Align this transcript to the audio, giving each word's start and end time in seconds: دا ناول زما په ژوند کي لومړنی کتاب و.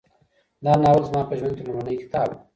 دا 0.63 0.73
ناول 0.83 1.03
زما 1.09 1.21
په 1.29 1.33
ژوند 1.39 1.55
کي 1.57 1.63
لومړنی 1.67 1.95
کتاب 2.03 2.27
و. 2.31 2.37